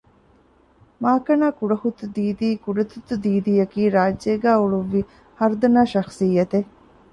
[1.03, 5.01] މާކަނާ ކުޑަހުއްތު ދީދީ ކުޑަތުއްތު ދީދީ އަކީ ރާއްޖޭގައި އުޅުއްވި
[5.39, 6.69] ހަރުދަނާ ޝަޚުޞިއްޔަތެއް